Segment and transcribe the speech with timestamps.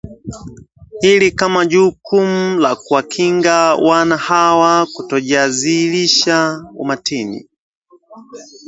[1.01, 7.49] hili kama jukumu la kuwakinga wana hawa kutojiazirisha umatini